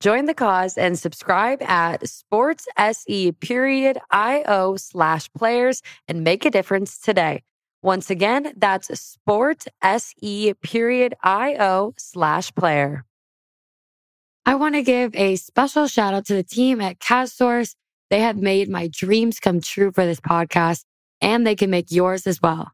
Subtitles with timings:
[0.00, 2.66] Join the cause and subscribe at sports
[3.40, 7.42] period io slash players and make a difference today.
[7.82, 9.66] Once again, that's sport
[10.62, 13.04] period io slash player.
[14.46, 17.74] I want to give a special shout out to the team at KazSource.
[18.08, 20.84] They have made my dreams come true for this podcast,
[21.20, 22.70] and they can make yours as well.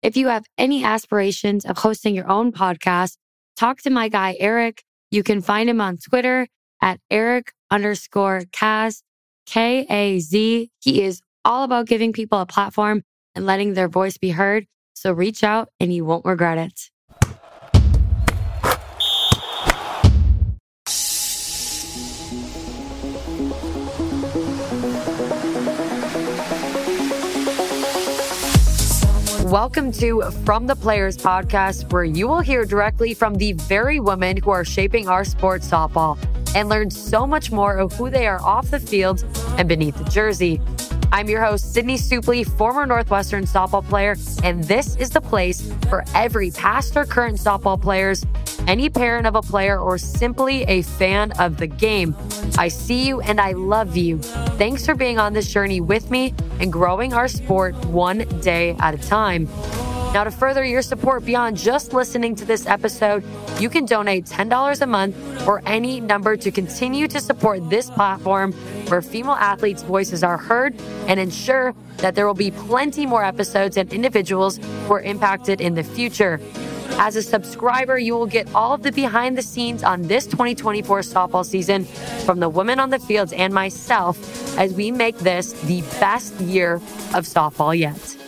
[0.00, 3.18] If you have any aspirations of hosting your own podcast,
[3.56, 4.82] talk to my guy, Eric.
[5.10, 6.48] You can find him on Twitter
[6.82, 9.02] at Eric underscore Kaz,
[9.46, 10.68] K A Z.
[10.80, 14.66] He is all about giving people a platform and letting their voice be heard.
[14.94, 16.90] So reach out and you won't regret it.
[29.44, 34.38] Welcome to From the Players podcast, where you will hear directly from the very women
[34.38, 36.18] who are shaping our sport softball
[36.54, 39.24] and learn so much more of who they are off the field
[39.58, 40.60] and beneath the jersey.
[41.12, 46.04] I'm your host, Sydney Supple, former Northwestern softball player, and this is the place for
[46.14, 48.24] every past or current softball players,
[48.66, 52.16] any parent of a player, or simply a fan of the game.
[52.56, 54.20] I see you and I love you.
[54.56, 58.94] Thanks for being on this journey with me and growing our sport one day at
[58.94, 59.48] a time.
[60.12, 63.24] Now, to further your support beyond just listening to this episode,
[63.58, 68.52] you can donate $10 a month or any number to continue to support this platform
[68.88, 73.78] where female athletes' voices are heard and ensure that there will be plenty more episodes
[73.78, 76.38] and individuals who are impacted in the future.
[76.98, 81.00] As a subscriber, you will get all of the behind the scenes on this 2024
[81.00, 81.86] softball season
[82.26, 84.18] from the women on the fields and myself
[84.58, 86.74] as we make this the best year
[87.14, 88.21] of softball yet.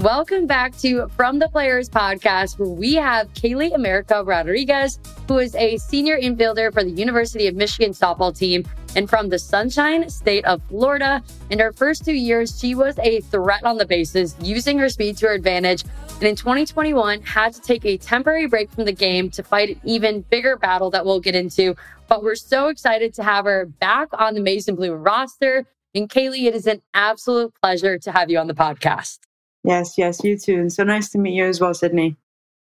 [0.00, 5.54] Welcome back to From the Players podcast, where we have Kaylee America Rodriguez, who is
[5.54, 8.62] a senior infielder for the University of Michigan softball team
[8.94, 11.22] and from the Sunshine State of Florida.
[11.48, 15.16] In her first two years, she was a threat on the bases, using her speed
[15.16, 15.82] to her advantage.
[16.16, 19.80] And in 2021, had to take a temporary break from the game to fight an
[19.82, 21.74] even bigger battle that we'll get into.
[22.06, 25.64] But we're so excited to have her back on the Maize and Blue roster.
[25.94, 29.20] And Kaylee, it is an absolute pleasure to have you on the podcast.
[29.66, 30.54] Yes, yes, you too.
[30.54, 32.16] And so nice to meet you as well, Sydney.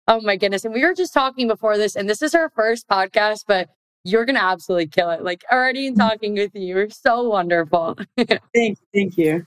[0.07, 0.65] Oh my goodness.
[0.65, 3.69] And we were just talking before this, and this is our first podcast, but
[4.03, 5.23] you're going to absolutely kill it.
[5.23, 7.95] Like already in talking with you, you're so wonderful.
[8.17, 8.77] thank you.
[8.93, 9.45] Thank you.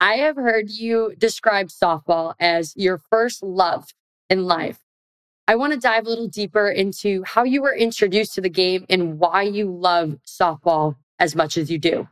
[0.00, 3.86] I have heard you describe softball as your first love
[4.28, 4.78] in life.
[5.48, 8.84] I want to dive a little deeper into how you were introduced to the game
[8.90, 12.06] and why you love softball as much as you do.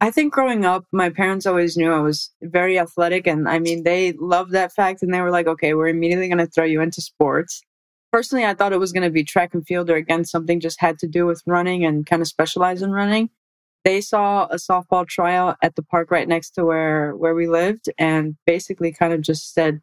[0.00, 3.26] I think growing up, my parents always knew I was very athletic.
[3.26, 5.02] And I mean, they loved that fact.
[5.02, 7.62] And they were like, okay, we're immediately going to throw you into sports.
[8.12, 10.80] Personally, I thought it was going to be track and field or again, something just
[10.80, 13.30] had to do with running and kind of specialize in running.
[13.84, 17.90] They saw a softball tryout at the park right next to where, where we lived
[17.98, 19.80] and basically kind of just said,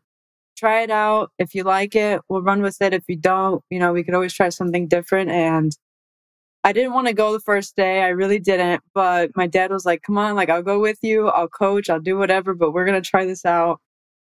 [0.57, 1.31] try it out.
[1.39, 2.93] If you like it, we'll run with it.
[2.93, 5.29] If you don't, you know, we could always try something different.
[5.29, 5.71] And
[6.63, 8.01] I didn't want to go the first day.
[8.01, 8.83] I really didn't.
[8.93, 11.27] But my dad was like, come on, like, I'll go with you.
[11.27, 11.89] I'll coach.
[11.89, 13.79] I'll do whatever, but we're going to try this out.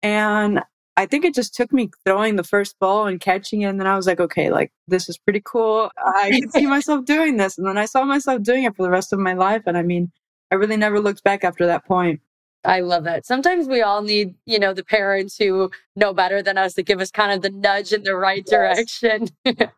[0.02, 0.62] And
[0.98, 3.66] I think it just took me throwing the first ball and catching it.
[3.66, 5.92] And then I was like, okay, like, this is pretty cool.
[5.98, 7.58] I can see myself doing this.
[7.58, 9.64] And then I saw myself doing it for the rest of my life.
[9.66, 10.12] And I mean,
[10.52, 12.22] I really never looked back after that point.
[12.66, 13.26] I love that.
[13.26, 17.02] Sometimes we all need, you know, the parents who know better than us to give
[17.02, 18.50] us kind of the nudge in the right yes.
[18.50, 19.28] direction.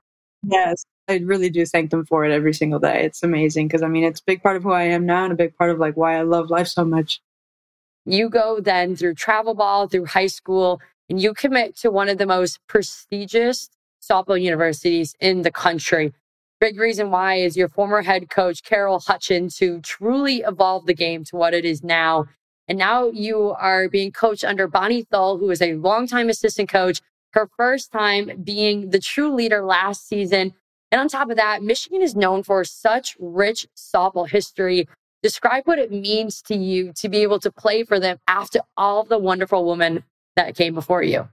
[0.44, 0.86] yes.
[1.08, 3.04] I really do thank them for it every single day.
[3.04, 5.34] It's amazing because I mean, it's a big part of who I am now and
[5.34, 7.22] a big part of like why I love life so much.
[8.06, 12.18] You go then through travel ball, through high school, and you commit to one of
[12.18, 13.70] the most prestigious
[14.02, 16.14] softball universities in the country.
[16.60, 21.24] Big reason why is your former head coach, Carol Hutchins, who truly evolved the game
[21.26, 22.26] to what it is now.
[22.68, 27.02] And now you are being coached under Bonnie Tholl, who is a longtime assistant coach,
[27.32, 30.54] her first time being the true leader last season
[30.96, 34.88] and on top of that, Michigan is known for such rich softball history.
[35.22, 39.04] Describe what it means to you to be able to play for them after all
[39.04, 40.06] the wonderful women
[40.38, 41.28] that came before you.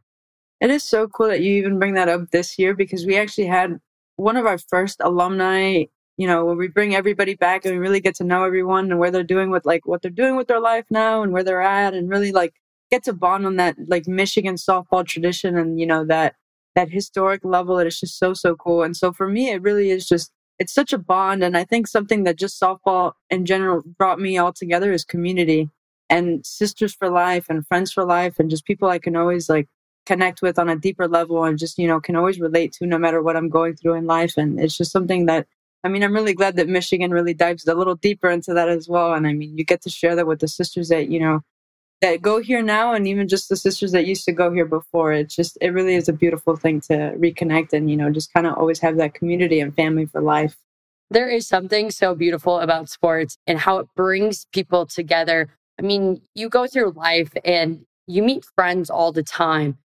[0.61, 3.47] It is so cool that you even bring that up this year because we actually
[3.47, 3.79] had
[4.17, 5.85] one of our first alumni,
[6.17, 8.99] you know, where we bring everybody back and we really get to know everyone and
[8.99, 11.63] where they're doing with like what they're doing with their life now and where they're
[11.63, 12.55] at and really like
[12.91, 16.35] get to bond on that like Michigan softball tradition and, you know, that
[16.75, 18.83] that historic level that is just so, so cool.
[18.83, 21.43] And so for me, it really is just, it's such a bond.
[21.43, 25.69] And I think something that just softball in general brought me all together is community
[26.09, 29.69] and sisters for life and friends for life and just people I can always like
[30.05, 32.99] connect with on a deeper level and just, you know, can always relate to no
[32.99, 34.37] matter what I'm going through in life.
[34.37, 35.47] And it's just something that
[35.85, 38.89] I mean, I'm really glad that Michigan really dives a little deeper into that as
[38.89, 39.15] well.
[39.15, 41.41] And I mean, you get to share that with the sisters that, you know,
[42.03, 45.13] that go here now and even just the sisters that used to go here before.
[45.13, 48.47] It's just, it really is a beautiful thing to reconnect and, you know, just kind
[48.47, 50.57] of always have that community and family for life.
[51.11, 55.49] There is something so beautiful about sports and how it brings people together.
[55.79, 59.79] I mean, you go through life and you meet friends all the time,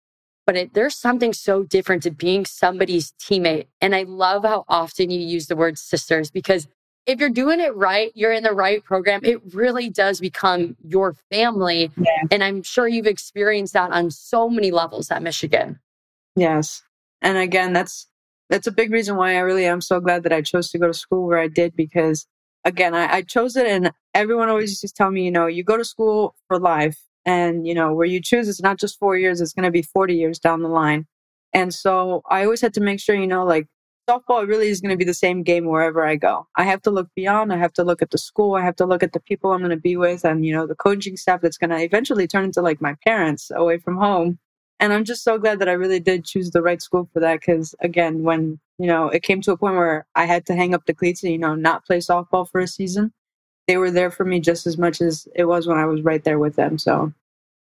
[0.47, 3.67] but it, there's something so different to being somebody's teammate.
[3.81, 6.67] And I love how often you use the word sisters because
[7.05, 11.13] if you're doing it right, you're in the right program, it really does become your
[11.31, 11.91] family.
[11.97, 12.23] Yeah.
[12.31, 15.79] And I'm sure you've experienced that on so many levels at Michigan.
[16.35, 16.81] Yes.
[17.21, 18.07] And again, that's
[18.49, 20.87] that's a big reason why I really am so glad that I chose to go
[20.87, 22.27] to school where I did because
[22.63, 25.63] again, I, I chose it and everyone always used to tell me, you know, you
[25.63, 29.17] go to school for life and, you know, where you choose, it's not just four
[29.17, 31.05] years, it's going to be 40 years down the line.
[31.53, 33.67] And so I always had to make sure, you know, like
[34.09, 36.47] softball really is going to be the same game wherever I go.
[36.55, 37.51] I have to look beyond.
[37.51, 38.55] I have to look at the school.
[38.55, 40.67] I have to look at the people I'm going to be with and, you know,
[40.67, 44.39] the coaching staff that's going to eventually turn into like my parents away from home.
[44.79, 47.41] And I'm just so glad that I really did choose the right school for that.
[47.41, 50.73] Cause again, when, you know, it came to a point where I had to hang
[50.73, 53.13] up the cleats and, you know, not play softball for a season,
[53.67, 56.23] they were there for me just as much as it was when I was right
[56.23, 56.77] there with them.
[56.77, 57.13] So,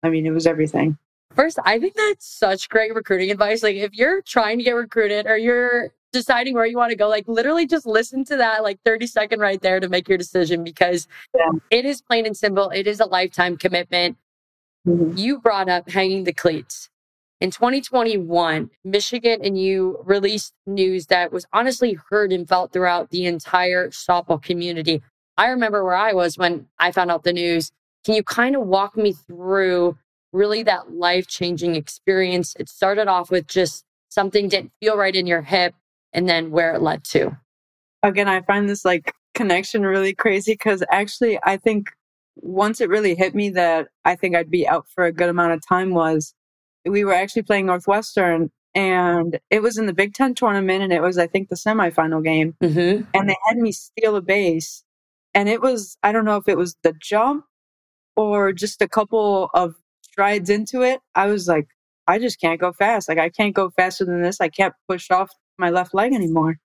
[0.03, 0.97] I mean, it was everything.
[1.35, 3.63] First, I think that's such great recruiting advice.
[3.63, 7.09] Like, if you're trying to get recruited or you're deciding where you want to go,
[7.09, 10.63] like, literally just listen to that, like 30 second right there to make your decision
[10.63, 11.51] because yeah.
[11.71, 12.71] it is plain and simple.
[12.71, 14.17] It is a lifetime commitment.
[14.87, 15.17] Mm-hmm.
[15.17, 16.91] You brought up hanging the cleats.
[17.41, 23.27] In 2021, Michigan and you released news that was honestly heard and felt throughout the
[23.27, 25.03] entire softball community.
[25.37, 27.73] I remember where I was when I found out the news.
[28.05, 29.99] Can you kind of walk me through
[30.33, 32.55] really that life changing experience?
[32.61, 35.75] It started off with just something didn't feel right in your hip
[36.13, 37.37] and then where it led to.
[38.03, 41.91] Again, I find this like connection really crazy because actually, I think
[42.37, 45.53] once it really hit me that I think I'd be out for a good amount
[45.53, 46.35] of time was
[46.85, 51.03] we were actually playing Northwestern and it was in the Big Ten tournament and it
[51.03, 52.57] was, I think, the semifinal game.
[52.63, 53.05] Mm-hmm.
[53.15, 54.83] And they had me steal a base
[55.35, 57.45] and it was, I don't know if it was the jump
[58.17, 61.01] or just a couple of strides into it.
[61.15, 61.69] I was like,
[62.07, 63.09] I just can't go fast.
[63.09, 64.41] Like, I can't go faster than this.
[64.41, 66.57] I can't push off my left leg anymore.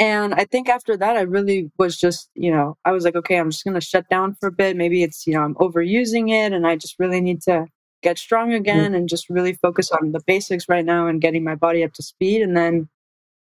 [0.00, 3.36] And I think after that, I really was just, you know, I was like, okay,
[3.36, 4.76] I'm just going to shut down for a bit.
[4.76, 7.66] Maybe it's, you know, I'm overusing it and I just really need to
[8.02, 11.56] get strong again and just really focus on the basics right now and getting my
[11.56, 12.42] body up to speed.
[12.42, 12.88] And then,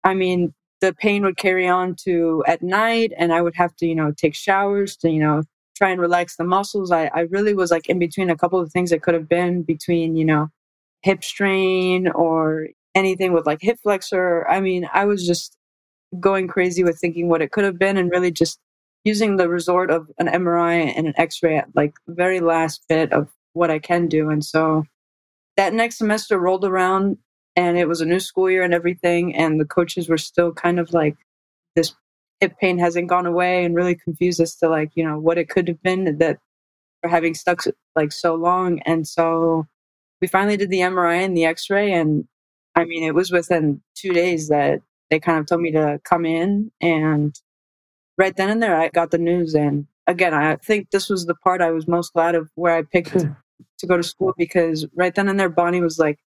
[0.04, 3.86] I mean, the pain would carry on to at night and I would have to,
[3.88, 5.44] you know, take showers to, you know,
[5.78, 6.92] try and relax the muscles.
[6.92, 9.62] I, I really was like in between a couple of things that could have been
[9.64, 10.50] between, you know,
[11.02, 14.48] hip strain or anything with like hip flexor.
[14.48, 15.58] I mean, I was just
[16.20, 18.60] going crazy with thinking what it could have been and really just
[19.04, 23.30] using the resort of an MRI and an x-ray at like very last bit of
[23.54, 24.30] what I can do.
[24.30, 24.84] And so
[25.58, 27.18] that next semester rolled around
[27.56, 30.80] and it was a new school year and everything and the coaches were still kind
[30.80, 31.16] of like
[31.76, 31.94] this
[32.40, 35.50] hip pain hasn't gone away and really confused as to like you know what it
[35.50, 36.40] could have been that
[37.02, 37.62] for having stuck
[37.96, 39.68] like so long and so
[40.22, 42.28] we finally did the mri and the x-ray and
[42.76, 46.26] i mean it was within two days that they kind of told me to come
[46.26, 47.40] in and
[48.18, 51.36] right then and there i got the news and again i think this was the
[51.36, 53.32] part i was most glad of where i picked hmm.
[53.78, 56.20] to go to school because right then and there bonnie was like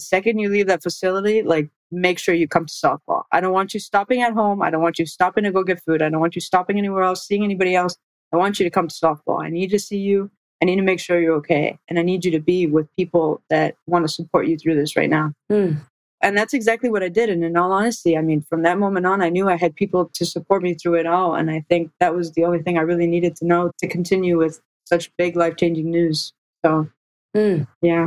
[0.00, 3.24] the second you leave that facility, like make sure you come to softball.
[3.32, 4.62] I don't want you stopping at home.
[4.62, 6.02] I don't want you stopping to go get food.
[6.02, 7.96] I don't want you stopping anywhere else, seeing anybody else.
[8.32, 9.44] I want you to come to softball.
[9.44, 10.30] I need to see you.
[10.62, 11.78] I need to make sure you're okay.
[11.88, 14.96] And I need you to be with people that want to support you through this
[14.96, 15.32] right now.
[15.50, 15.80] Mm.
[16.22, 17.30] And that's exactly what I did.
[17.30, 20.10] And in all honesty, I mean, from that moment on, I knew I had people
[20.14, 21.34] to support me through it all.
[21.34, 24.36] And I think that was the only thing I really needed to know to continue
[24.36, 26.34] with such big life changing news.
[26.64, 26.88] So,
[27.34, 27.66] mm.
[27.80, 28.06] yeah.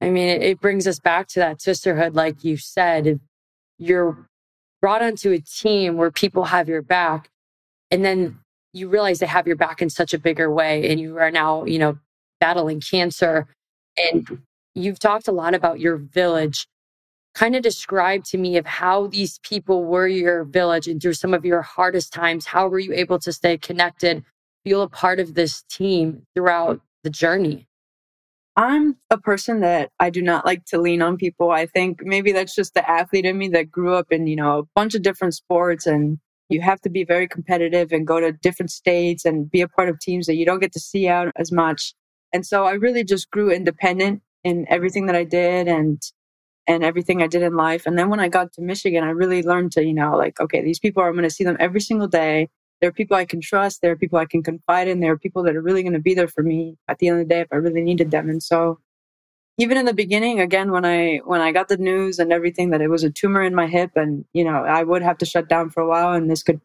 [0.00, 3.20] I mean, it, it brings us back to that sisterhood, like you said.
[3.78, 4.26] You're
[4.80, 7.28] brought onto a team where people have your back,
[7.90, 8.38] and then
[8.72, 11.64] you realize they have your back in such a bigger way, and you are now,
[11.64, 11.98] you know,
[12.40, 13.46] battling cancer.
[13.96, 14.34] And mm-hmm.
[14.74, 16.66] you've talked a lot about your village.
[17.34, 21.32] Kind of describe to me of how these people were your village and through some
[21.32, 22.46] of your hardest times.
[22.46, 24.24] How were you able to stay connected,
[24.64, 27.68] feel a part of this team throughout the journey?
[28.56, 31.50] I'm a person that I do not like to lean on people.
[31.50, 34.58] I think maybe that's just the athlete in me that grew up in, you know,
[34.58, 36.18] a bunch of different sports and
[36.50, 39.88] you have to be very competitive and go to different states and be a part
[39.88, 41.94] of teams that you don't get to see out as much.
[42.32, 46.00] And so I really just grew independent in everything that I did and
[46.66, 47.84] and everything I did in life.
[47.86, 50.62] And then when I got to Michigan, I really learned to, you know, like, okay,
[50.62, 52.48] these people are, I'm going to see them every single day.
[52.80, 53.82] There are people I can trust.
[53.82, 55.00] There are people I can confide in.
[55.00, 57.20] There are people that are really going to be there for me at the end
[57.20, 58.30] of the day if I really needed them.
[58.30, 58.78] And so
[59.62, 62.80] even in the beginning, again, when I, when I got the news and everything that
[62.80, 65.48] it was a tumor in my hip and, you know, I would have to shut
[65.48, 66.60] down for a while and this could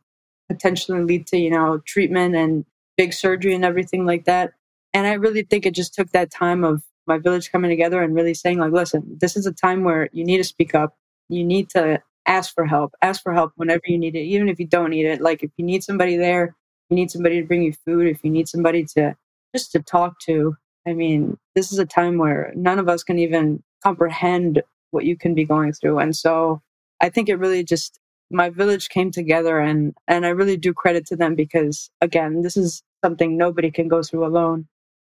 [0.50, 2.66] potentially lead to, you know, treatment and
[2.98, 4.54] big surgery and everything like that.
[4.94, 8.16] And I really think it just took that time of my village coming together and
[8.16, 10.96] really saying like, listen, this is a time where you need to speak up.
[11.30, 12.94] You need to ask for help.
[13.02, 15.22] Ask for help whenever you need it, even if you don't need it.
[15.22, 16.56] Like if you need somebody there,
[16.90, 19.16] you need somebody to bring you food, if you need somebody to
[19.56, 20.56] just to talk to.
[20.88, 25.18] I mean, this is a time where none of us can even comprehend what you
[25.18, 26.00] can be going through.
[26.00, 26.62] And so
[27.02, 28.00] I think it really just
[28.32, 32.58] my village came together and and I really do credit to them because again, this
[32.58, 34.68] is something nobody can go through alone.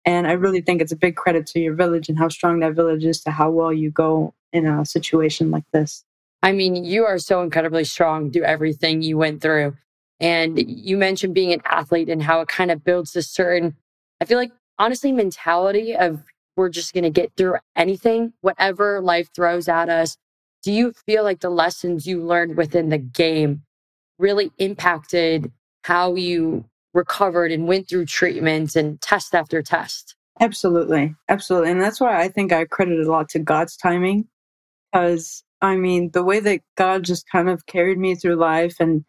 [0.04, 2.74] And I really think it's a big credit to your village and how strong that
[2.74, 6.04] village is to how well you go in a situation like this.
[6.42, 9.76] I mean, you are so incredibly strong through everything you went through.
[10.18, 13.76] And you mentioned being an athlete and how it kind of builds a certain,
[14.20, 16.24] I feel like, honestly, mentality of
[16.56, 20.16] we're just going to get through anything, whatever life throws at us.
[20.64, 23.62] Do you feel like the lessons you learned within the game
[24.18, 25.50] really impacted
[25.84, 30.16] how you recovered and went through treatments and test after test.
[30.40, 31.14] Absolutely.
[31.28, 31.70] Absolutely.
[31.70, 34.26] And that's why I think I credit a lot to God's timing.
[34.92, 39.04] Because, I mean, the way that God just kind of carried me through life and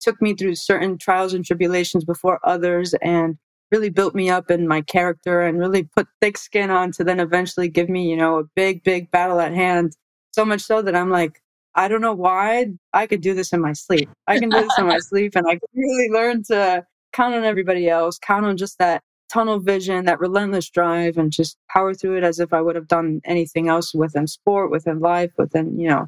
[0.00, 3.36] took me through certain trials and tribulations before others and
[3.72, 7.20] really built me up in my character and really put thick skin on to then
[7.20, 9.96] eventually give me, you know, a big, big battle at hand.
[10.32, 11.42] So much so that I'm like,
[11.74, 14.08] I don't know why I could do this in my sleep.
[14.26, 17.44] I can do this in my sleep and I can really learn to count on
[17.44, 22.16] everybody else, count on just that tunnel vision, that relentless drive, and just power through
[22.18, 25.88] it as if I would have done anything else within sport, within life, within, you
[25.88, 26.06] know,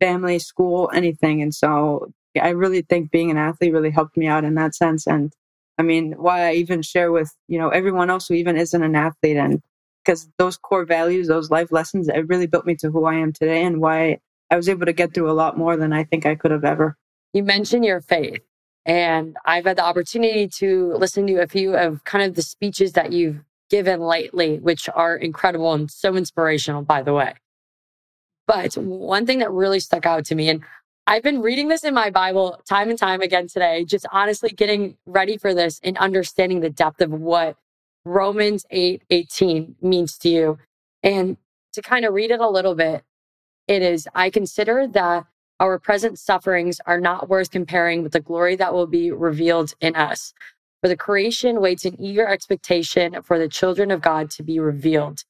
[0.00, 1.42] family, school, anything.
[1.42, 5.06] And so I really think being an athlete really helped me out in that sense.
[5.06, 5.32] And
[5.80, 8.94] I mean, why I even share with, you know, everyone else who even isn't an
[8.94, 9.62] athlete and
[10.04, 13.32] because those core values, those life lessons, it really built me to who I am
[13.32, 14.18] today and why
[14.50, 16.64] I was able to get through a lot more than I think I could have
[16.64, 16.98] ever.
[17.32, 18.42] You mentioned your faith.
[18.84, 22.92] And I've had the opportunity to listen to a few of kind of the speeches
[22.92, 27.32] that you've given lately, which are incredible and so inspirational, by the way.
[28.46, 30.62] But one thing that really stuck out to me, and
[31.10, 34.96] I've been reading this in my Bible time and time again today, just honestly getting
[35.06, 37.56] ready for this and understanding the depth of what
[38.04, 40.58] Romans 8 18 means to you.
[41.02, 41.36] And
[41.72, 43.02] to kind of read it a little bit,
[43.66, 45.26] it is, I consider that
[45.58, 49.96] our present sufferings are not worth comparing with the glory that will be revealed in
[49.96, 50.32] us.
[50.80, 55.24] For the creation waits in eager expectation for the children of God to be revealed.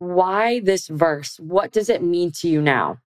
[0.00, 1.40] Why this verse?
[1.40, 2.98] What does it mean to you now?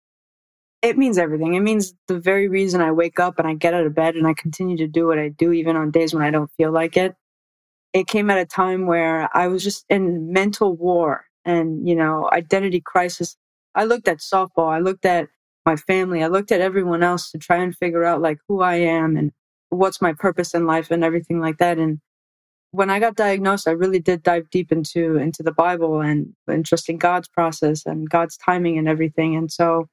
[0.83, 1.55] It means everything.
[1.55, 4.27] It means the very reason I wake up and I get out of bed and
[4.27, 6.97] I continue to do what I do, even on days when I don't feel like
[6.97, 7.17] it.
[7.95, 12.29] It came at a time where I was just in mental war and, you know,
[12.33, 13.37] identity crisis.
[13.75, 14.69] I looked at softball.
[14.71, 15.29] I looked at
[15.67, 16.25] my family.
[16.25, 19.33] I looked at everyone else to try and figure out like who I am and
[19.71, 21.79] what's my purpose in life and everything like that.
[21.79, 22.01] And
[22.73, 26.67] when I got diagnosed, I really did dive deep into into the Bible and, and
[26.67, 29.37] trusting God's process and God's timing and everything.
[29.37, 29.89] And so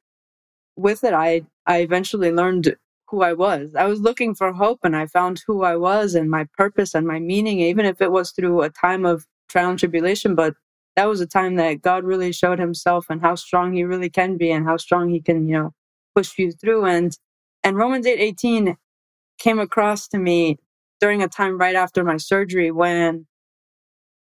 [0.76, 2.76] with it, I I eventually learned
[3.08, 3.76] who I was.
[3.76, 7.06] I was looking for hope and I found who I was and my purpose and
[7.08, 10.36] my meaning, even if it was through a time of trial and tribulation.
[10.36, 10.56] But
[10.96, 14.38] that was a time that God really showed himself and how strong he really can
[14.38, 15.74] be and how strong he can, you know,
[16.16, 16.86] push you through.
[16.86, 17.18] And
[17.64, 18.78] and Romans 8 18
[19.40, 20.58] came across to me
[21.02, 23.28] during a time right after my surgery when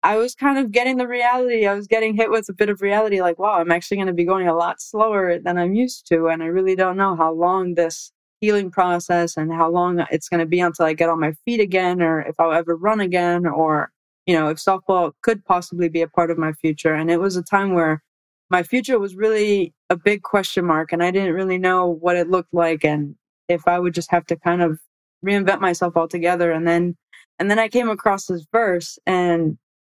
[0.04, 1.66] I was kind of getting the reality.
[1.66, 4.14] I was getting hit with a bit of reality like, wow, I'm actually going to
[4.14, 6.28] be going a lot slower than I'm used to.
[6.28, 10.40] And I really don't know how long this healing process and how long it's going
[10.40, 13.48] to be until I get on my feet again or if I'll ever run again
[13.48, 13.92] or
[14.28, 16.94] you know, if softball could possibly be a part of my future.
[16.94, 18.04] And it was a time where
[18.50, 22.30] my future was really a big question mark and I didn't really know what it
[22.30, 23.16] looked like and
[23.48, 24.80] if I would just have to kind of
[25.26, 26.52] reinvent myself altogether.
[26.52, 26.98] And then,
[27.40, 29.58] and then I came across this verse and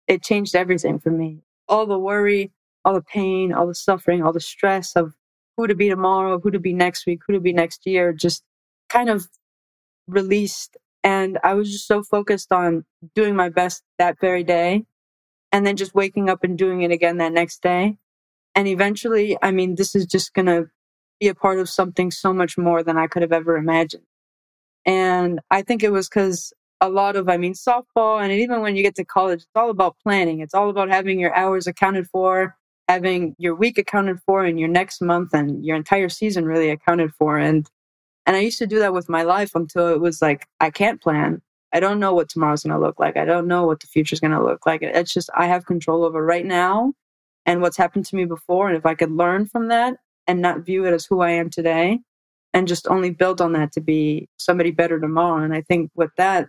[0.08, 1.40] it changed everything for me.
[1.70, 2.52] All the worry,
[2.86, 5.14] all the pain, all the suffering, all the stress of
[5.58, 8.44] who to be tomorrow, who to be next week, who to be next year, just
[8.90, 9.28] kind of
[10.08, 12.86] released and I was just so focused on
[13.16, 14.86] doing my best that very day
[15.52, 17.98] and then just waking up and doing it again that next day.
[18.56, 20.68] And eventually, I mean, this is just going to
[21.20, 24.06] be a part of something so much more than I could have ever imagined.
[24.86, 28.76] And I think it was because a lot of, I mean, softball and even when
[28.76, 30.42] you get to college, it's all about planning.
[30.42, 32.56] It's all about having your hours accounted for
[32.88, 37.14] having your week accounted for and your next month and your entire season really accounted
[37.14, 37.38] for.
[37.38, 37.70] And
[38.26, 41.02] and I used to do that with my life until it was like I can't
[41.02, 41.42] plan.
[41.74, 43.18] I don't know what tomorrow's going to look like.
[43.18, 44.82] I don't know what the future's going to look like.
[44.82, 46.94] It's just I have control over right now
[47.46, 48.68] and what's happened to me before.
[48.68, 49.96] And if I could learn from that
[50.28, 52.00] and not view it as who I am today
[52.54, 55.44] and just only build on that to be somebody better tomorrow.
[55.44, 56.48] And I think with that,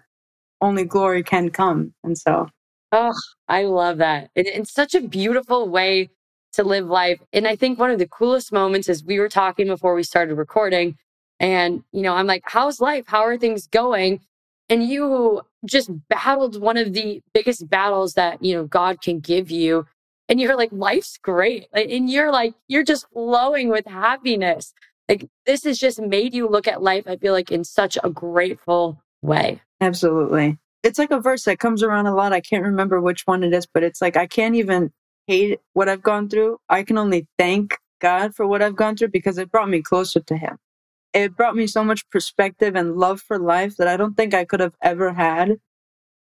[0.60, 1.94] only glory can come.
[2.04, 2.48] And so.
[2.92, 3.12] Oh,
[3.48, 4.30] I love that.
[4.34, 6.10] It, it's such a beautiful way
[6.54, 7.20] to live life.
[7.32, 10.34] And I think one of the coolest moments is we were talking before we started
[10.34, 10.96] recording.
[11.40, 13.04] And, you know, I'm like, how's life?
[13.06, 14.20] How are things going?
[14.68, 19.50] And you just battled one of the biggest battles that, you know, God can give
[19.50, 19.86] you.
[20.28, 21.68] And you're like, life's great.
[21.72, 24.74] And you're like, you're just flowing with happiness.
[25.08, 28.10] Like, this has just made you look at life, I feel like, in such a
[28.10, 29.60] grateful way.
[29.80, 30.58] Absolutely.
[30.82, 32.32] It's like a verse that comes around a lot.
[32.32, 34.92] I can't remember which one it is, but it's like, I can't even
[35.26, 36.58] hate what I've gone through.
[36.68, 40.20] I can only thank God for what I've gone through because it brought me closer
[40.20, 40.58] to Him.
[41.12, 44.44] It brought me so much perspective and love for life that I don't think I
[44.44, 45.58] could have ever had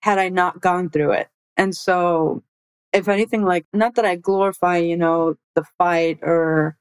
[0.02, 1.28] had I not gone through it.
[1.56, 2.42] And so,
[2.92, 6.76] if anything, like, not that I glorify, you know, the fight or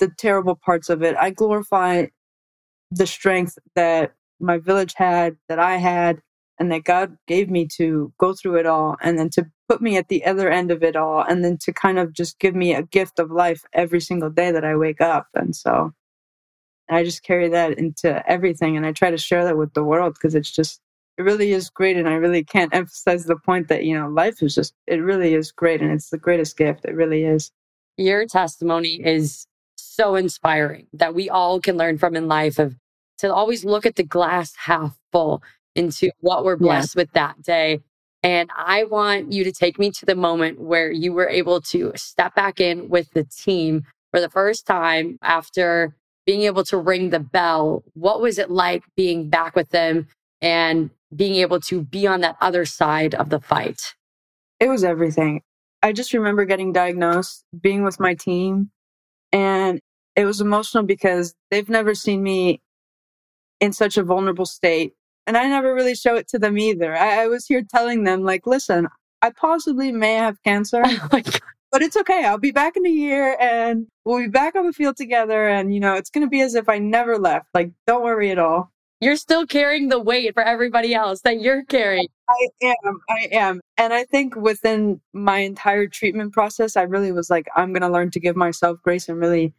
[0.00, 2.06] the terrible parts of it, I glorify
[2.90, 6.20] the strength that my village had, that I had,
[6.58, 9.96] and that God gave me to go through it all and then to put me
[9.96, 12.74] at the other end of it all and then to kind of just give me
[12.74, 15.26] a gift of life every single day that I wake up.
[15.34, 15.92] And so
[16.88, 20.14] I just carry that into everything and I try to share that with the world
[20.14, 20.80] because it's just,
[21.16, 21.96] it really is great.
[21.96, 25.34] And I really can't emphasize the point that, you know, life is just, it really
[25.34, 26.84] is great and it's the greatest gift.
[26.84, 27.50] It really is.
[27.96, 32.76] Your testimony is so inspiring that we all can learn from in life of
[33.18, 35.42] to always look at the glass half full
[35.74, 37.02] into what we're blessed yeah.
[37.02, 37.80] with that day.
[38.22, 41.92] And I want you to take me to the moment where you were able to
[41.94, 45.94] step back in with the team for the first time after
[46.24, 47.84] being able to ring the bell.
[47.92, 50.08] What was it like being back with them
[50.40, 53.94] and being able to be on that other side of the fight?
[54.58, 55.42] It was everything.
[55.82, 58.70] I just remember getting diagnosed, being with my team,
[59.32, 59.80] and
[60.16, 62.62] it was emotional because they've never seen me
[63.64, 64.92] in such a vulnerable state.
[65.26, 66.94] And I never really show it to them either.
[66.94, 68.88] I, I was here telling them, like, listen,
[69.22, 71.22] I possibly may have cancer, oh
[71.72, 72.24] but it's okay.
[72.24, 75.48] I'll be back in a year and we'll be back on the field together.
[75.48, 77.48] And, you know, it's going to be as if I never left.
[77.54, 78.70] Like, don't worry at all.
[79.00, 82.06] You're still carrying the weight for everybody else that you're carrying.
[82.28, 83.00] I am.
[83.08, 83.60] I am.
[83.76, 87.88] And I think within my entire treatment process, I really was like, I'm going to
[87.88, 89.54] learn to give myself grace and really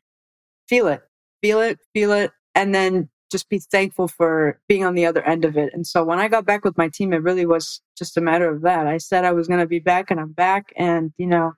[0.69, 1.01] feel it,
[1.41, 2.31] feel it, feel it.
[2.53, 5.73] And then just be thankful for being on the other end of it.
[5.73, 8.49] And so when I got back with my team, it really was just a matter
[8.49, 8.87] of that.
[8.87, 10.71] I said I was going to be back and I'm back.
[10.77, 11.53] And, you know,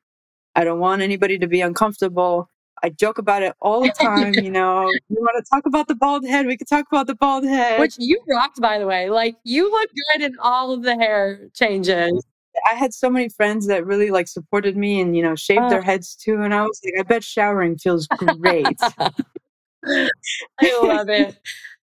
[0.56, 2.50] I don't want anybody to be uncomfortable.
[2.84, 4.34] I joke about it all the time.
[4.36, 6.46] you know, you want to talk about the bald head?
[6.46, 7.80] We could talk about the bald head.
[7.80, 9.10] Which you rocked, by the way.
[9.10, 12.26] Like you look good in all of the hair changes.
[12.72, 15.70] I had so many friends that really like supported me and, you know, shaved oh.
[15.70, 16.42] their heads too.
[16.42, 18.66] And I was like, I bet showering feels great.
[20.62, 21.38] I love it.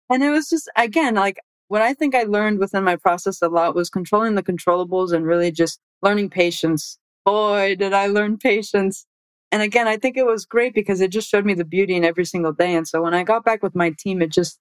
[0.10, 3.48] and it was just, again, like what I think I learned within my process a
[3.48, 6.98] lot was controlling the controllables and really just learning patience.
[7.26, 9.06] Boy, did I learn patience.
[9.52, 12.04] And again, I think it was great because it just showed me the beauty in
[12.04, 12.76] every single day.
[12.76, 14.60] And so when I got back with my team, it just,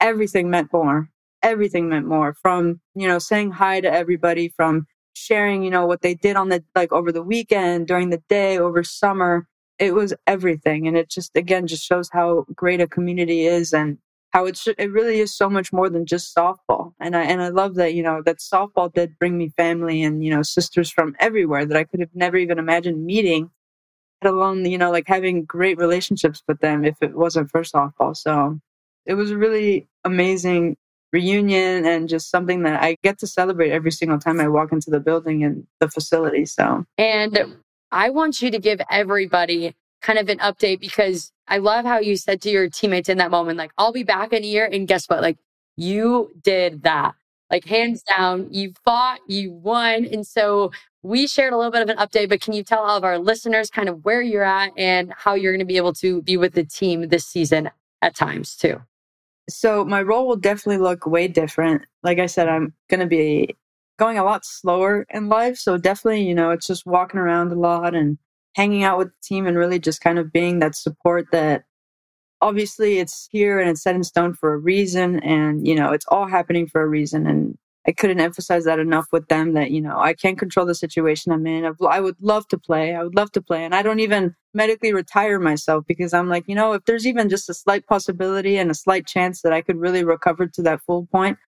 [0.00, 1.08] everything meant more.
[1.42, 6.02] Everything meant more from, you know, saying hi to everybody, from sharing, you know, what
[6.02, 9.46] they did on the, like over the weekend, during the day, over summer
[9.78, 13.98] it was everything and it just again just shows how great a community is and
[14.30, 16.92] how it it really is so much more than just softball.
[17.00, 20.24] And i and i love that you know that softball did bring me family and
[20.24, 23.50] you know sisters from everywhere that i could have never even imagined meeting
[24.22, 28.16] let alone you know like having great relationships with them if it wasn't for softball.
[28.16, 28.58] So
[29.06, 30.76] it was a really amazing
[31.12, 34.90] reunion and just something that i get to celebrate every single time i walk into
[34.90, 36.84] the building and the facility so.
[36.98, 37.56] And
[37.90, 42.16] I want you to give everybody kind of an update because I love how you
[42.16, 44.68] said to your teammates in that moment, like, I'll be back in a year.
[44.70, 45.22] And guess what?
[45.22, 45.38] Like,
[45.76, 47.14] you did that.
[47.50, 50.04] Like, hands down, you fought, you won.
[50.04, 50.70] And so
[51.02, 53.18] we shared a little bit of an update, but can you tell all of our
[53.18, 56.36] listeners kind of where you're at and how you're going to be able to be
[56.36, 57.70] with the team this season
[58.02, 58.80] at times too?
[59.48, 61.82] So, my role will definitely look way different.
[62.02, 63.56] Like I said, I'm going to be
[63.98, 65.56] going a lot slower in life.
[65.58, 68.18] So definitely, you know, it's just walking around a lot and
[68.54, 71.64] hanging out with the team and really just kind of being that support that
[72.40, 76.06] obviously it's here and it's set in stone for a reason and you know it's
[76.08, 77.58] all happening for a reason and
[77.88, 81.32] I couldn't emphasize that enough with them that, you know, I can't control the situation
[81.32, 81.64] I'm in.
[81.88, 82.94] I would love to play.
[82.94, 83.64] I would love to play.
[83.64, 87.30] And I don't even medically retire myself because I'm like, you know, if there's even
[87.30, 90.82] just a slight possibility and a slight chance that I could really recover to that
[90.82, 91.38] full point,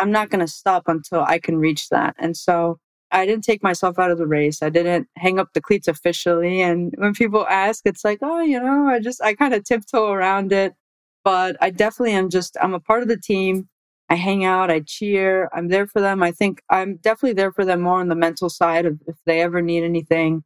[0.00, 2.16] I'm not going to stop until I can reach that.
[2.18, 2.78] And so
[3.12, 4.62] I didn't take myself out of the race.
[4.62, 6.62] I didn't hang up the cleats officially.
[6.62, 10.10] And when people ask, it's like, oh, you know, I just, I kind of tiptoe
[10.10, 10.74] around it.
[11.22, 13.68] But I definitely am just, I'm a part of the team.
[14.08, 16.22] I hang out, I cheer, I'm there for them.
[16.22, 19.40] I think I'm definitely there for them more on the mental side of if they
[19.40, 20.42] ever need anything.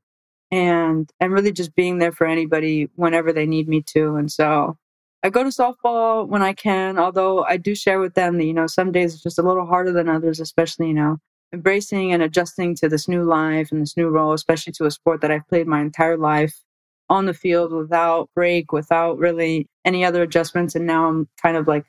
[0.50, 4.16] And and really just being there for anybody whenever they need me to.
[4.16, 4.76] And so
[5.24, 8.52] I go to softball when I can, although I do share with them that, you
[8.52, 11.16] know, some days it's just a little harder than others, especially, you know,
[11.50, 15.22] embracing and adjusting to this new life and this new role, especially to a sport
[15.22, 16.60] that I've played my entire life
[17.08, 20.74] on the field without break, without really any other adjustments.
[20.74, 21.86] And now I'm kind of like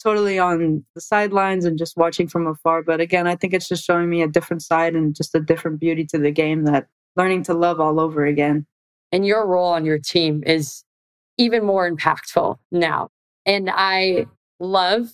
[0.00, 2.84] totally on the sidelines and just watching from afar.
[2.84, 5.80] But again, I think it's just showing me a different side and just a different
[5.80, 6.86] beauty to the game that
[7.16, 8.66] learning to love all over again.
[9.10, 10.84] And your role on your team is
[11.38, 13.08] even more impactful now.
[13.46, 14.26] And I
[14.60, 15.08] love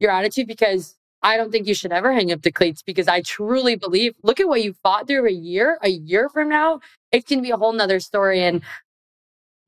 [0.00, 3.20] your attitude because I don't think you should ever hang up the cleats because I
[3.22, 5.78] truly believe look at what you fought through a year.
[5.82, 6.80] A year from now,
[7.12, 8.42] it can be a whole nother story.
[8.42, 8.62] And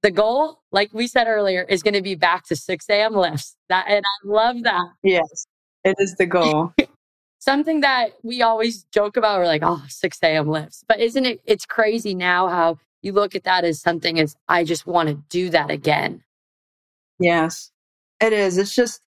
[0.03, 3.15] the goal, like we said earlier, is going to be back to 6 a.m.
[3.15, 3.57] lifts.
[3.69, 4.87] That and I love that.
[5.03, 5.47] Yes,
[5.85, 6.73] it is the goal.
[7.41, 10.49] Something that we always joke about, we're like, oh, 6 a.m.
[10.49, 10.85] lifts.
[10.87, 14.65] But isn't it it's crazy now how you look at that as something as I
[14.65, 16.23] just want to do that again.
[17.19, 17.71] Yes.
[18.21, 18.59] It is.
[18.59, 19.01] It's just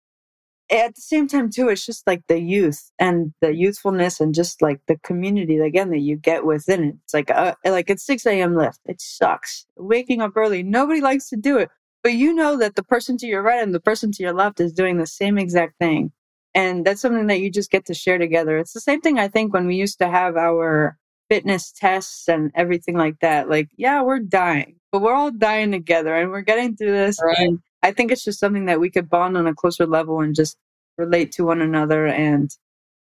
[0.70, 4.60] at the same time too it's just like the youth and the youthfulness and just
[4.60, 8.26] like the community again that you get within it it's like uh, like it's 6
[8.26, 11.70] a.m lift it sucks waking up early nobody likes to do it
[12.02, 14.60] but you know that the person to your right and the person to your left
[14.60, 16.12] is doing the same exact thing
[16.54, 19.28] and that's something that you just get to share together it's the same thing i
[19.28, 24.02] think when we used to have our fitness tests and everything like that like yeah
[24.02, 27.36] we're dying but we're all dying together and we're getting through this right.
[27.38, 30.34] and I think it's just something that we could bond on a closer level and
[30.34, 30.56] just
[30.96, 32.06] relate to one another.
[32.06, 32.50] And,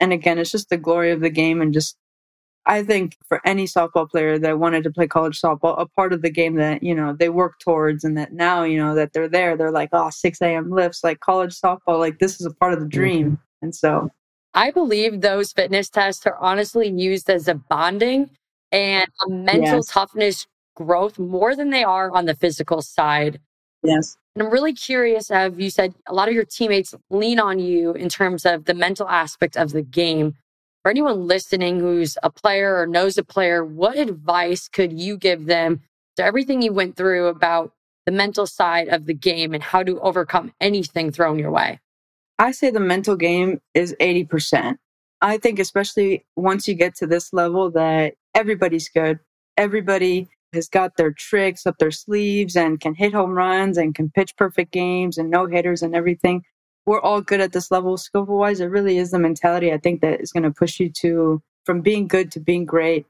[0.00, 1.60] and again, it's just the glory of the game.
[1.60, 1.96] And just,
[2.66, 6.22] I think for any softball player that wanted to play college softball, a part of
[6.22, 9.28] the game that, you know, they work towards and that now, you know, that they're
[9.28, 10.70] there, they're like, oh, 6 a.m.
[10.70, 13.26] lifts, like college softball, like this is a part of the dream.
[13.26, 13.34] Mm-hmm.
[13.62, 14.10] And so
[14.56, 18.30] I believe those fitness tests are honestly used as a bonding
[18.72, 19.86] and a mental yes.
[19.88, 23.38] toughness growth more than they are on the physical side.
[23.82, 24.16] Yes.
[24.34, 27.92] And I'm really curious, have you said a lot of your teammates lean on you
[27.92, 30.34] in terms of the mental aspect of the game.
[30.82, 35.44] For anyone listening who's a player or knows a player, what advice could you give
[35.44, 35.82] them
[36.16, 37.72] to everything you went through about
[38.06, 41.78] the mental side of the game and how to overcome anything thrown your way?
[42.38, 44.76] I say the mental game is 80%.
[45.22, 49.18] I think, especially once you get to this level, that everybody's good.
[49.56, 54.10] Everybody has got their tricks up their sleeves and can hit home runs and can
[54.10, 56.42] pitch perfect games and no hitters and everything.
[56.84, 58.60] We're all good at this level, skill wise.
[58.60, 61.80] It really is the mentality I think that is going to push you to from
[61.80, 63.06] being good to being great.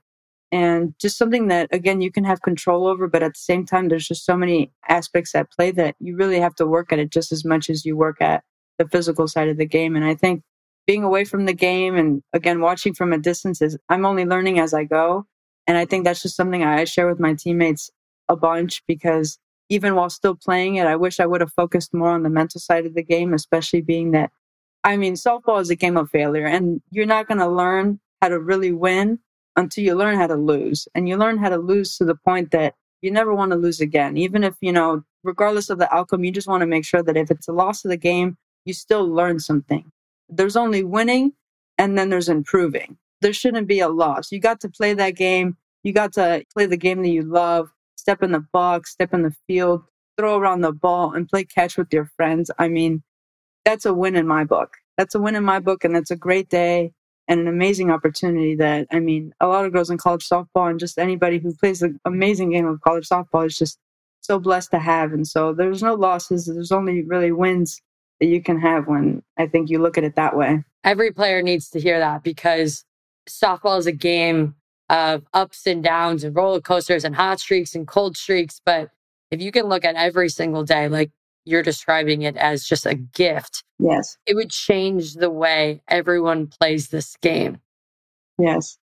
[0.52, 3.88] And just something that, again, you can have control over, but at the same time,
[3.88, 7.10] there's just so many aspects at play that you really have to work at it
[7.10, 8.44] just as much as you work at
[8.78, 9.96] the physical side of the game.
[9.96, 10.42] And I think
[10.86, 14.58] being away from the game and again, watching from a distance is, I'm only learning
[14.58, 15.26] as I go.
[15.66, 17.90] And I think that's just something I share with my teammates
[18.28, 22.10] a bunch because even while still playing it, I wish I would have focused more
[22.10, 24.30] on the mental side of the game, especially being that,
[24.84, 28.28] I mean, softball is a game of failure and you're not going to learn how
[28.28, 29.18] to really win
[29.56, 30.86] until you learn how to lose.
[30.94, 33.80] And you learn how to lose to the point that you never want to lose
[33.80, 34.16] again.
[34.16, 37.16] Even if, you know, regardless of the outcome, you just want to make sure that
[37.16, 38.36] if it's a loss of the game,
[38.66, 39.90] you still learn something.
[40.29, 41.33] There's only winning
[41.79, 44.31] and then there's improving there shouldn't be a loss.
[44.31, 45.57] You got to play that game.
[45.83, 49.22] You got to play the game that you love, step in the box, step in
[49.22, 49.83] the field,
[50.18, 52.50] throw around the ball and play catch with your friends.
[52.59, 53.02] I mean,
[53.64, 54.74] that's a win in my book.
[54.96, 55.85] That's a win in my book.
[55.85, 56.92] And that's a great day
[57.29, 60.79] and an amazing opportunity that, I mean, a lot of girls in college softball and
[60.79, 63.79] just anybody who plays an amazing game of college softball is just
[64.20, 65.12] so blessed to have.
[65.12, 66.46] And so there's no losses.
[66.46, 67.81] There's only really wins
[68.20, 70.64] that you can have when I think you look at it that way.
[70.85, 72.85] Every player needs to hear that because
[73.29, 74.55] softball is a game
[74.88, 78.61] of ups and downs and roller coasters and hot streaks and cold streaks.
[78.64, 78.90] But
[79.31, 81.11] if you can look at every single day, like
[81.44, 86.88] you're describing it as just a gift, yes, it would change the way everyone plays
[86.88, 87.61] this game.
[88.38, 88.79] Yes.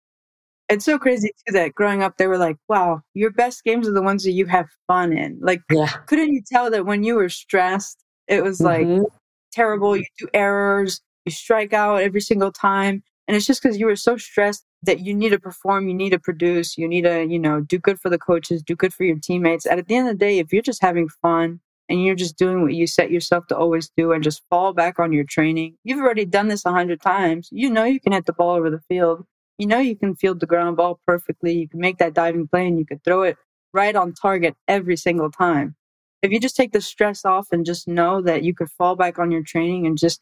[0.69, 3.93] It's so crazy too that growing up, they were like, wow, your best games are
[3.93, 5.39] the ones that you have fun in.
[5.43, 5.89] Like, yeah.
[6.07, 9.05] couldn't you tell that when you were stressed, it was like mm-hmm.
[9.53, 9.97] Terrible?
[9.97, 13.97] You do errors, you strike out every single time And it's just because you were
[13.97, 17.39] so stressed that you need to perform, you need to produce, you need to, you
[17.39, 19.65] know, do good for the coaches, do good for your teammates.
[19.67, 22.37] And at the end of the day, if you're just having fun and you're just
[22.37, 25.77] doing what you set yourself to always do and just fall back on your training,
[25.85, 27.49] you've already done this a hundred times.
[27.53, 29.25] You know you can hit the ball over the field.
[29.59, 31.53] You know you can field the ground ball perfectly.
[31.55, 33.37] You can make that diving play and you can throw it
[33.73, 35.77] right on target every single time.
[36.23, 39.19] If you just take the stress off and just know that you could fall back
[39.19, 40.21] on your training and just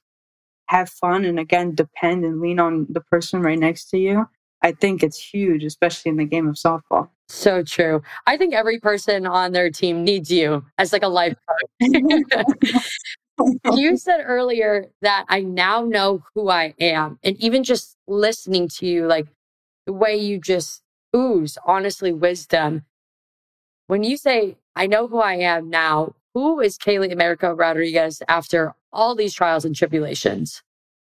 [0.67, 4.27] have fun and again depend and lean on the person right next to you,
[4.63, 7.09] I think it's huge, especially in the game of softball.
[7.29, 8.03] So true.
[8.27, 11.35] I think every person on their team needs you as like a life
[11.81, 12.83] coach.
[13.73, 17.19] you said earlier that I now know who I am.
[17.23, 19.29] And even just listening to you, like
[19.87, 20.83] the way you just
[21.15, 22.85] ooze, honestly, wisdom.
[23.91, 28.73] When you say, I know who I am now, who is Kaylee America Rodriguez after
[28.93, 30.63] all these trials and tribulations?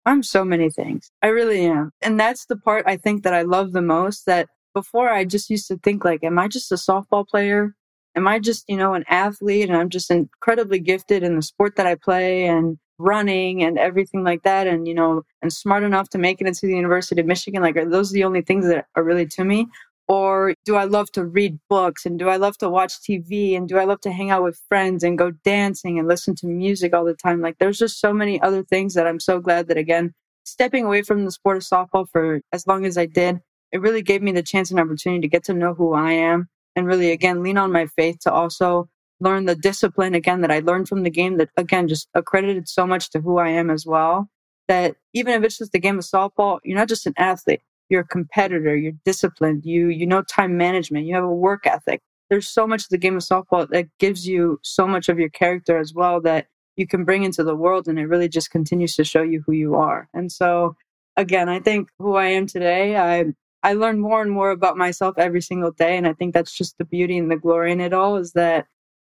[0.06, 1.10] I'm so many things.
[1.20, 1.90] I really am.
[2.02, 5.50] And that's the part I think that I love the most that before I just
[5.50, 7.74] used to think like, am I just a softball player?
[8.14, 11.74] Am I just, you know, an athlete and I'm just incredibly gifted in the sport
[11.78, 16.10] that I play and running and everything like that and, you know, and smart enough
[16.10, 17.60] to make it into the University of Michigan?
[17.60, 19.66] Like, are those the only things that are really to me?
[20.08, 23.68] Or do I love to read books and do I love to watch TV and
[23.68, 26.94] do I love to hang out with friends and go dancing and listen to music
[26.94, 27.42] all the time?
[27.42, 31.02] Like there's just so many other things that I'm so glad that again, stepping away
[31.02, 33.40] from the sport of softball for as long as I did,
[33.70, 36.48] it really gave me the chance and opportunity to get to know who I am
[36.74, 38.88] and really again lean on my faith to also
[39.20, 42.86] learn the discipline again that I learned from the game that again just accredited so
[42.86, 44.30] much to who I am as well.
[44.68, 48.02] That even if it's just a game of softball, you're not just an athlete you're
[48.02, 52.00] a competitor, you're disciplined, you you know time management, you have a work ethic.
[52.30, 55.30] There's so much of the game of softball that gives you so much of your
[55.30, 56.46] character as well that
[56.76, 59.52] you can bring into the world and it really just continues to show you who
[59.52, 60.08] you are.
[60.14, 60.76] And so
[61.16, 63.26] again, I think who I am today, I
[63.62, 66.78] I learn more and more about myself every single day and I think that's just
[66.78, 68.66] the beauty and the glory in it all is that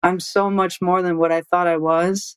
[0.03, 2.35] I'm so much more than what I thought I was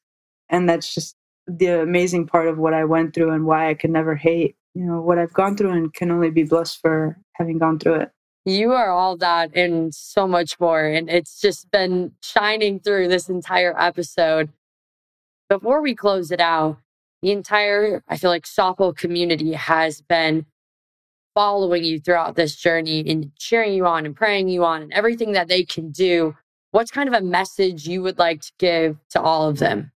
[0.48, 1.16] and that's just
[1.48, 4.84] the amazing part of what I went through and why I could never hate you
[4.84, 8.10] know what I've gone through and can only be blessed for having gone through it.
[8.44, 10.84] You are all that and so much more.
[10.84, 14.50] And it's just been shining through this entire episode.
[15.48, 16.76] Before we close it out,
[17.22, 20.44] the entire, I feel like, softball community has been
[21.34, 25.32] following you throughout this journey and cheering you on and praying you on and everything
[25.32, 26.36] that they can do.
[26.72, 29.90] What's kind of a message you would like to give to all of them?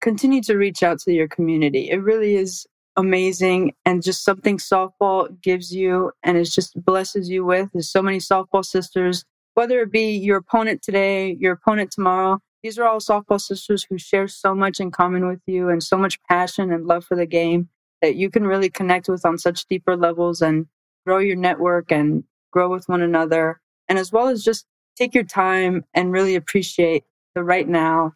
[0.00, 1.90] Continue to reach out to your community.
[1.90, 2.64] It really is
[2.98, 7.70] amazing and just something softball gives you and it just blesses you with.
[7.74, 12.40] There's so many softball sisters, whether it be your opponent today, your opponent tomorrow.
[12.64, 15.98] These are all softball sisters who share so much in common with you and so
[15.98, 17.70] much passion and love for the game
[18.02, 20.66] that you can really connect with on such deeper levels and
[21.06, 23.60] grow your network and grow with one another.
[23.88, 27.04] And as well as just take your time and really appreciate
[27.36, 28.14] the right now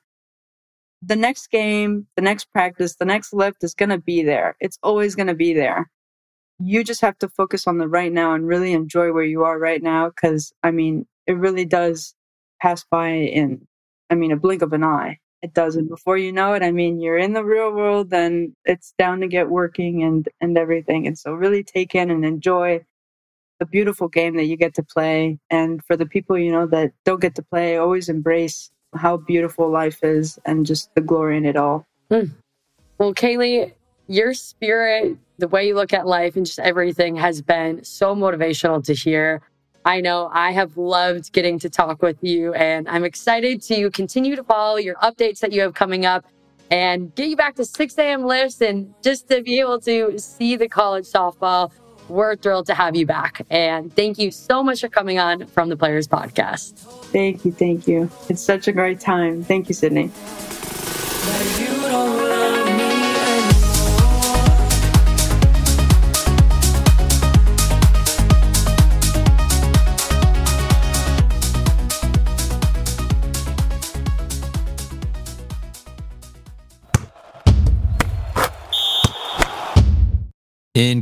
[1.02, 4.56] the next game, the next practice, the next lift is going to be there.
[4.60, 5.90] It's always going to be there.
[6.60, 9.58] You just have to focus on the right now and really enjoy where you are
[9.58, 10.10] right now.
[10.10, 12.14] Cause I mean, it really does
[12.60, 13.66] pass by in,
[14.10, 15.18] I mean, a blink of an eye.
[15.42, 15.74] It does.
[15.74, 19.20] And before you know it, I mean, you're in the real world and it's down
[19.20, 21.08] to get working and, and everything.
[21.08, 22.84] And so really take in and enjoy
[23.58, 25.40] the beautiful game that you get to play.
[25.50, 29.70] And for the people, you know, that don't get to play, always embrace how beautiful
[29.70, 31.86] life is and just the glory in it all.
[32.10, 32.30] Mm.
[32.98, 33.72] Well, Kaylee,
[34.06, 38.84] your spirit, the way you look at life and just everything has been so motivational
[38.84, 39.42] to hear.
[39.84, 44.36] I know I have loved getting to talk with you, and I'm excited to continue
[44.36, 46.24] to follow your updates that you have coming up
[46.70, 48.24] and get you back to 6 a.m.
[48.24, 51.72] lifts and just to be able to see the college softball
[52.12, 53.44] we're thrilled to have you back.
[53.50, 56.74] And thank you so much for coming on from the Players Podcast.
[57.10, 57.52] Thank you.
[57.52, 58.10] Thank you.
[58.28, 59.42] It's such a great time.
[59.42, 60.10] Thank you, Sydney.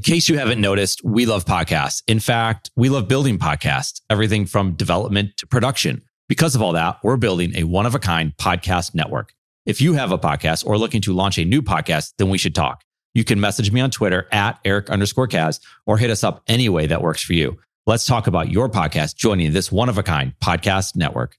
[0.01, 2.03] In case you haven't noticed, we love podcasts.
[2.07, 6.01] In fact, we love building podcasts, everything from development to production.
[6.27, 9.35] Because of all that, we're building a one of a kind podcast network.
[9.67, 12.55] If you have a podcast or looking to launch a new podcast, then we should
[12.55, 12.83] talk.
[13.13, 16.71] You can message me on Twitter at Eric underscore Kaz or hit us up any
[16.71, 17.59] way that works for you.
[17.87, 21.37] Let's talk about your podcast joining this one of a kind podcast network.